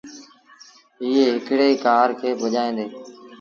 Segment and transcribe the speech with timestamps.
[1.01, 2.85] ايئي هڪڙيٚ ڪآر کي ڀڄآيآندي۔